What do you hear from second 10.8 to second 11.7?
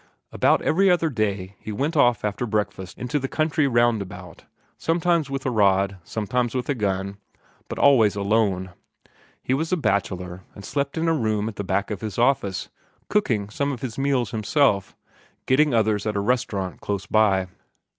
in a room at the